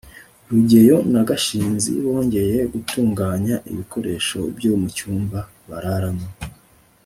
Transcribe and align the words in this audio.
rugeyo 0.49 0.97
na 1.13 1.21
gashinzi 1.29 1.91
bongeye 2.03 2.57
gutunganya 2.73 3.55
ibikoresho 3.71 4.39
byo 4.57 4.71
mu 4.81 4.87
cyumba 4.95 5.39
bararamo 5.69 6.27